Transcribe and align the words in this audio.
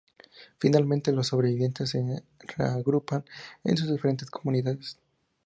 Finalmente, 0.57 1.11
los 1.11 1.27
sobrevivientes 1.27 1.91
se 1.91 2.23
reagrupan 2.57 3.23
en 3.63 3.77
sus 3.77 3.91
diferentes 3.91 4.31
comunidades. 4.31 4.97